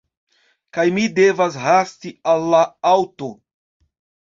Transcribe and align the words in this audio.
Kaj 0.77 0.85
mi 0.95 1.03
devas 1.19 1.59
hasti 1.67 2.15
al 2.33 2.51
la 2.55 2.65
aŭto 2.95 3.31